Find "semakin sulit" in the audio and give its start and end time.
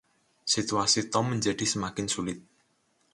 1.73-2.39